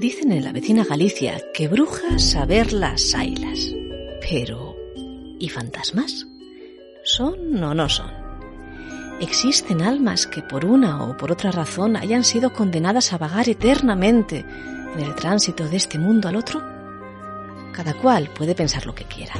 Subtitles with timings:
[0.00, 3.70] Dicen en la vecina Galicia que brujas saber las ailas.
[4.22, 4.74] Pero,
[5.38, 6.26] ¿y fantasmas?
[7.04, 8.10] ¿Son o no son?
[9.20, 14.46] ¿Existen almas que por una o por otra razón hayan sido condenadas a vagar eternamente
[14.94, 16.79] en el tránsito de este mundo al otro?
[17.72, 19.34] Cada cual puede pensar lo que quiera,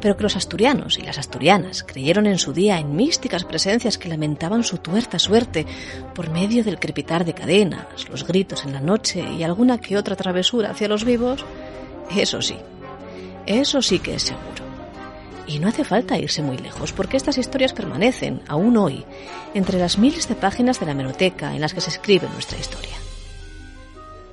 [0.00, 4.08] pero que los asturianos y las asturianas creyeron en su día en místicas presencias que
[4.08, 5.66] lamentaban su tuerta suerte
[6.14, 10.16] por medio del crepitar de cadenas, los gritos en la noche y alguna que otra
[10.16, 11.44] travesura hacia los vivos,
[12.14, 12.56] eso sí,
[13.46, 14.66] eso sí que es seguro.
[15.46, 19.04] Y no hace falta irse muy lejos, porque estas historias permanecen, aún hoy,
[19.54, 22.96] entre las miles de páginas de la hemeroteca en las que se escribe nuestra historia.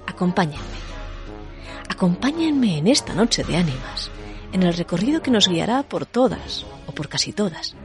[0.08, 0.82] Acompáñenme
[1.93, 4.09] Acompáñenme en esta noche de ánimas,
[4.52, 7.75] en el recorrido que nos guiará por todas, o por casi todas,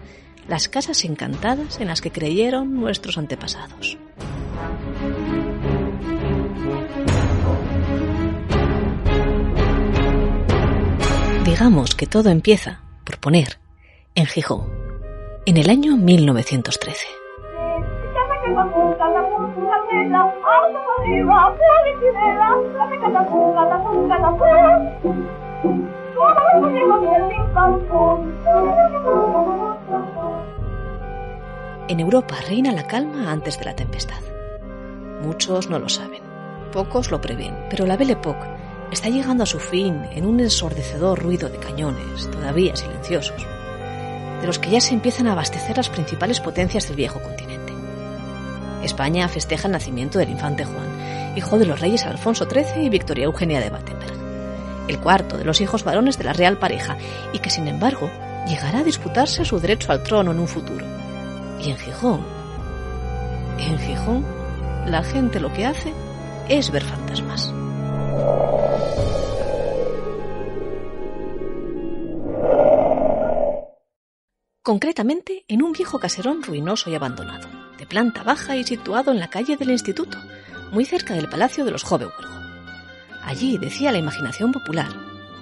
[0.49, 3.99] las casas encantadas en las que creyeron nuestros antepasados.
[11.45, 13.59] Digamos que todo empieza, por poner,
[14.15, 14.73] en Gijón,
[15.45, 17.07] en el año 1913.
[31.89, 34.21] En Europa reina la calma antes de la tempestad.
[35.23, 36.23] Muchos no lo saben,
[36.73, 38.47] pocos lo prevén, pero la Belle Époque
[38.93, 43.47] está llegando a su fin en un ensordecedor ruido de cañones, todavía silenciosos,
[44.41, 47.58] de los que ya se empiezan a abastecer las principales potencias del viejo continente.
[48.83, 53.25] España festeja el nacimiento del infante Juan, hijo de los reyes Alfonso XIII y Victoria
[53.25, 54.15] Eugenia de Battenberg,
[54.89, 56.97] el cuarto de los hijos varones de la real pareja,
[57.33, 58.11] y que sin embargo
[58.47, 60.87] llegará a disputarse su derecho al trono en un futuro.
[61.61, 62.25] Y en Gijón,
[63.59, 64.25] en Gijón,
[64.87, 65.93] la gente lo que hace
[66.49, 67.53] es ver fantasmas.
[74.63, 79.29] Concretamente en un viejo caserón ruinoso y abandonado de planta baja y situado en la
[79.29, 80.19] calle del Instituto,
[80.73, 82.09] muy cerca del Palacio de los Jove
[83.25, 84.89] Allí decía la imaginación popular,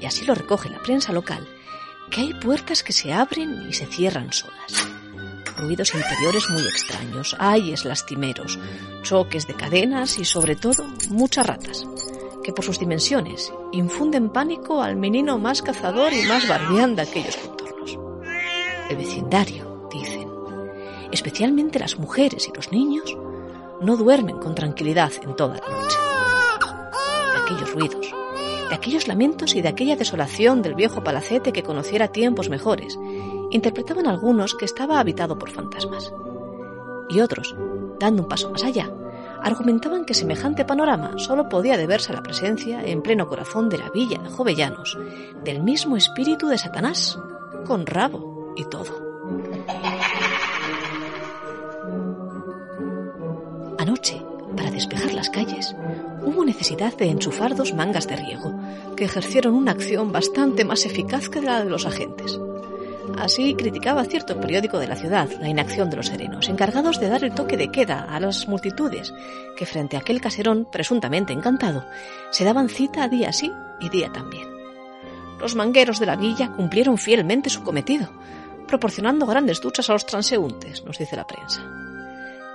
[0.00, 1.46] y así lo recoge la prensa local,
[2.10, 4.88] que hay puertas que se abren y se cierran solas.
[5.56, 8.58] Ruidos interiores muy extraños, ayes lastimeros,
[9.02, 11.86] choques de cadenas y sobre todo muchas ratas,
[12.44, 17.36] que por sus dimensiones infunden pánico al menino más cazador y más barbián de aquellos
[17.36, 17.98] contornos.
[18.90, 19.65] El vecindario,
[21.12, 23.16] especialmente las mujeres y los niños,
[23.80, 25.96] no duermen con tranquilidad en toda la noche.
[27.42, 28.14] Aquellos ruidos,
[28.68, 32.98] de aquellos lamentos y de aquella desolación del viejo palacete que conociera tiempos mejores,
[33.50, 36.12] interpretaban algunos que estaba habitado por fantasmas.
[37.08, 37.54] Y otros,
[38.00, 38.90] dando un paso más allá,
[39.42, 43.90] argumentaban que semejante panorama solo podía deberse a la presencia en pleno corazón de la
[43.90, 44.98] villa de Jovellanos
[45.44, 47.18] del mismo espíritu de Satanás,
[47.64, 49.05] con rabo y todo.
[54.76, 55.74] Despejar las calles,
[56.22, 58.54] hubo necesidad de enchufar dos mangas de riego,
[58.94, 62.38] que ejercieron una acción bastante más eficaz que la de los agentes.
[63.18, 67.24] Así criticaba cierto periódico de la ciudad la inacción de los serenos, encargados de dar
[67.24, 69.14] el toque de queda a las multitudes
[69.56, 71.86] que frente a aquel caserón presuntamente encantado
[72.30, 73.50] se daban cita día sí
[73.80, 74.46] y día también.
[75.40, 78.10] Los mangueros de la villa cumplieron fielmente su cometido,
[78.68, 81.85] proporcionando grandes duchas a los transeúntes, nos dice la prensa.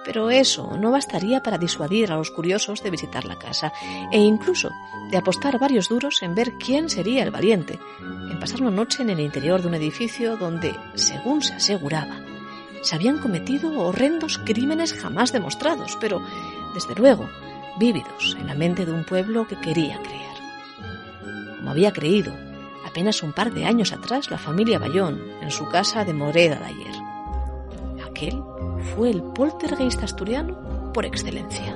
[0.03, 3.71] Pero eso no bastaría para disuadir a los curiosos de visitar la casa
[4.11, 4.71] e incluso
[5.11, 9.11] de apostar varios duros en ver quién sería el valiente en pasar una noche en
[9.11, 12.19] el interior de un edificio donde, según se aseguraba,
[12.81, 16.21] se habían cometido horrendos crímenes jamás demostrados, pero,
[16.73, 17.29] desde luego,
[17.77, 21.57] vívidos en la mente de un pueblo que quería creer.
[21.57, 22.33] Como había creído
[22.85, 26.65] apenas un par de años atrás la familia Bayón en su casa de Moreda de
[26.65, 26.95] ayer.
[28.05, 28.41] Aquel
[28.81, 31.75] fue el poltergeist asturiano por excelencia.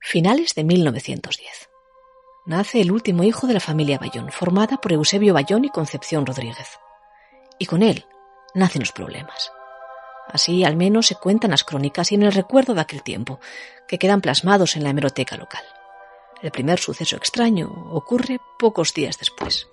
[0.00, 1.70] Finales de 1910.
[2.44, 6.78] Nace el último hijo de la familia Bayón, formada por Eusebio Bayón y Concepción Rodríguez.
[7.58, 8.04] Y con él
[8.54, 9.52] nacen los problemas.
[10.28, 13.40] Así al menos se cuentan las crónicas y en el recuerdo de aquel tiempo,
[13.88, 15.64] que quedan plasmados en la hemeroteca local.
[16.42, 19.68] El primer suceso extraño ocurre pocos días después.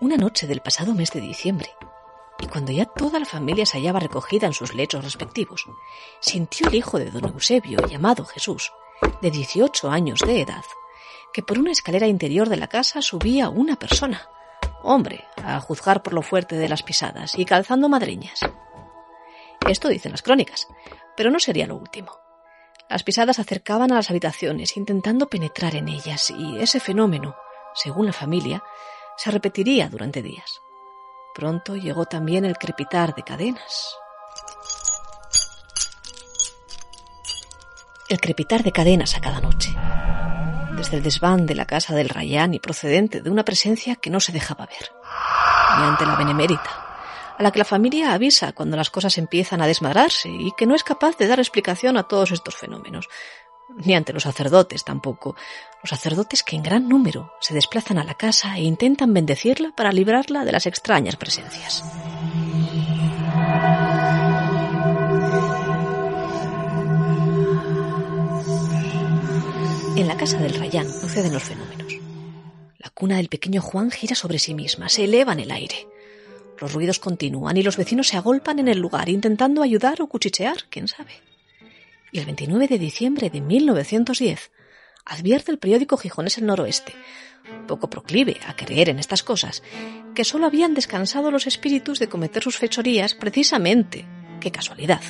[0.00, 1.68] Una noche del pasado mes de diciembre,
[2.38, 5.66] y cuando ya toda la familia se hallaba recogida en sus lechos respectivos,
[6.20, 8.72] sintió el hijo de don Eusebio, llamado Jesús,
[9.20, 10.64] de 18 años de edad,
[11.32, 14.30] que por una escalera interior de la casa subía una persona,
[14.84, 18.40] hombre, a juzgar por lo fuerte de las pisadas y calzando madreñas.
[19.68, 20.66] Esto dicen las crónicas,
[21.16, 22.18] pero no sería lo último.
[22.88, 27.36] Las pisadas acercaban a las habitaciones intentando penetrar en ellas y ese fenómeno,
[27.74, 28.64] según la familia,
[29.16, 30.60] se repetiría durante días.
[31.34, 33.94] Pronto llegó también el crepitar de cadenas.
[38.08, 39.70] El crepitar de cadenas a cada noche.
[40.72, 44.18] Desde el desván de la casa del Rayán y procedente de una presencia que no
[44.18, 44.90] se dejaba ver.
[45.78, 46.89] Ni ante la benemérita,
[47.40, 50.74] a la que la familia avisa cuando las cosas empiezan a desmadrarse y que no
[50.74, 53.08] es capaz de dar explicación a todos estos fenómenos.
[53.78, 55.36] Ni ante los sacerdotes tampoco.
[55.82, 59.90] Los sacerdotes que en gran número se desplazan a la casa e intentan bendecirla para
[59.90, 61.82] librarla de las extrañas presencias.
[69.96, 71.94] En la casa del Rayán suceden los fenómenos.
[72.76, 75.89] La cuna del pequeño Juan gira sobre sí misma, se eleva en el aire.
[76.60, 80.64] Los ruidos continúan y los vecinos se agolpan en el lugar intentando ayudar o cuchichear,
[80.68, 81.12] quién sabe.
[82.12, 84.50] Y el 29 de diciembre de 1910
[85.06, 86.94] advierte el periódico Gijones el Noroeste,
[87.66, 89.62] poco proclive a creer en estas cosas,
[90.14, 94.04] que solo habían descansado los espíritus de cometer sus fechorías precisamente,
[94.40, 95.02] qué casualidad,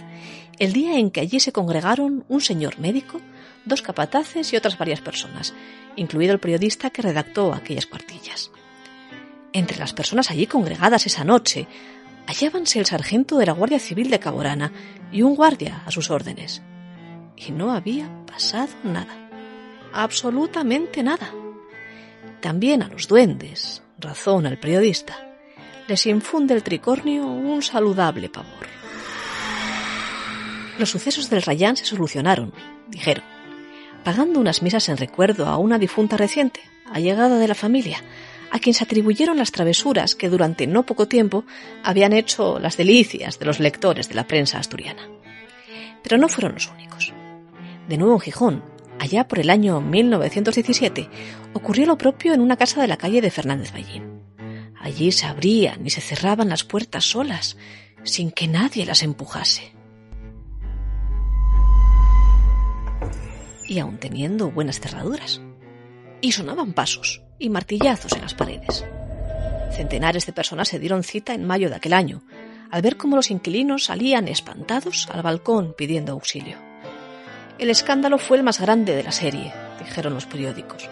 [0.59, 3.21] el día en que allí se congregaron un señor médico,
[3.65, 5.55] dos capataces y otras varias personas,
[5.97, 8.51] incluido el periodista que redactó aquellas cuartillas.
[9.53, 11.67] Entre las personas allí congregadas esa noche
[12.27, 14.73] hallábanse el sargento de la Guardia Civil de Caborana
[15.11, 16.63] y un guardia a sus órdenes.
[17.37, 19.29] Y no había pasado nada.
[19.93, 21.33] Absolutamente nada.
[22.41, 25.27] También a los duendes, razón al periodista,
[25.89, 28.69] les infunde el tricornio un saludable pavor.
[30.79, 32.55] Los sucesos del Rayán se solucionaron,
[32.89, 33.25] dijeron,
[34.05, 36.61] pagando unas misas en recuerdo a una difunta reciente,
[36.91, 38.03] allegada de la familia,
[38.51, 41.45] a quien se atribuyeron las travesuras que durante no poco tiempo
[41.83, 45.09] habían hecho las delicias de los lectores de la prensa asturiana.
[46.03, 47.13] Pero no fueron los únicos.
[47.89, 48.65] De nuevo en Gijón,
[48.99, 51.09] allá por el año 1917,
[51.55, 54.21] ocurrió lo propio en una casa de la calle de Fernández Ballín.
[54.81, 57.57] Allí se abrían y se cerraban las puertas solas,
[58.03, 59.73] sin que nadie las empujase.
[63.69, 65.41] Y aun teniendo buenas cerraduras.
[66.23, 68.85] Y sonaban pasos, y martillazos en las paredes.
[69.73, 72.23] Centenares de personas se dieron cita en mayo de aquel año,
[72.71, 76.59] al ver cómo los inquilinos salían espantados al balcón pidiendo auxilio.
[77.59, 80.89] El escándalo fue el más grande de la serie, dijeron los periódicos,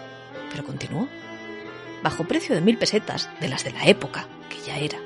[0.51, 1.07] pero continuó.
[2.03, 4.97] Bajo precio de mil pesetas, de las de la época, que ya era.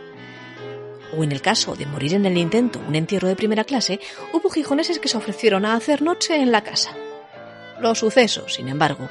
[1.16, 4.00] O en el caso de morir en el intento un entierro de primera clase,
[4.32, 6.92] hubo gijoneses que se ofrecieron a hacer noche en la casa.
[7.80, 9.10] Los sucesos, sin embargo,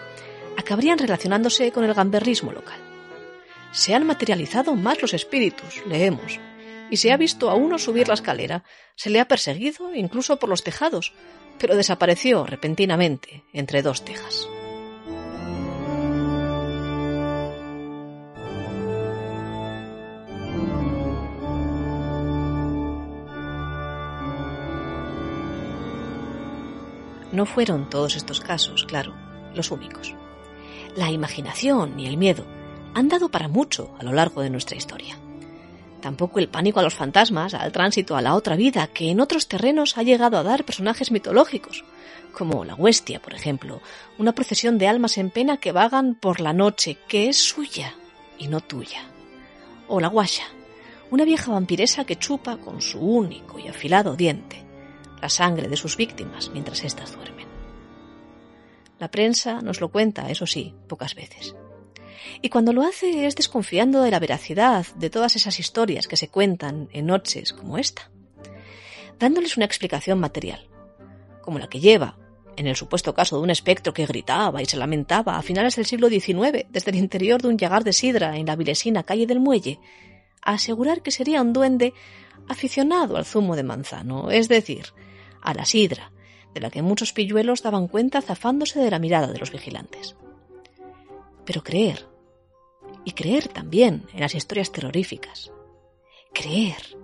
[0.57, 2.79] acabarían relacionándose con el gamberrismo local.
[3.73, 6.39] Se han materializado más los espíritus, leemos,
[6.91, 8.65] y se ha visto a uno subir la escalera,
[8.95, 11.15] se le ha perseguido incluso por los tejados,
[11.59, 14.47] pero desapareció repentinamente entre dos tejas.
[27.33, 29.15] No fueron todos estos casos, claro,
[29.55, 30.15] los únicos
[30.97, 32.45] la imaginación y el miedo
[32.95, 35.17] han dado para mucho a lo largo de nuestra historia.
[36.01, 39.47] Tampoco el pánico a los fantasmas, al tránsito a la otra vida, que en otros
[39.47, 41.85] terrenos ha llegado a dar personajes mitológicos,
[42.33, 43.81] como la huestia, por ejemplo,
[44.19, 47.95] una procesión de almas en pena que vagan por la noche, que es suya
[48.39, 49.05] y no tuya.
[49.87, 50.45] O la guasha,
[51.11, 54.65] una vieja vampiresa que chupa con su único y afilado diente
[55.23, 57.52] la sangre de sus víctimas mientras éstas duermen.
[59.03, 61.57] La prensa nos lo cuenta, eso sí, pocas veces.
[62.41, 66.29] Y cuando lo hace es desconfiando de la veracidad de todas esas historias que se
[66.29, 68.13] cuentan en noches como esta,
[69.19, 70.69] dándoles una explicación material,
[71.41, 72.17] como la que lleva,
[72.57, 75.87] en el supuesto caso de un espectro que gritaba y se lamentaba a finales del
[75.87, 79.41] siglo XIX desde el interior de un llagar de sidra en la vilesina calle del
[79.41, 79.81] Muelle,
[80.43, 81.93] a asegurar que sería un duende
[82.47, 84.93] aficionado al zumo de manzano, es decir,
[85.41, 86.13] a la sidra,
[86.55, 90.17] de la que muchos pilluelos daban cuenta zafándose de la mirada de los vigilantes.
[91.45, 92.07] Pero creer,
[93.05, 95.53] y creer también en las historias terroríficas,
[96.33, 96.97] creer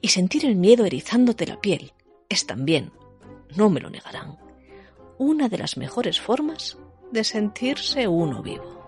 [0.00, 1.92] y sentir el miedo erizándote la piel,
[2.28, 2.92] es también,
[3.56, 4.38] no me lo negarán,
[5.18, 6.78] una de las mejores formas
[7.10, 8.85] de sentirse uno vivo.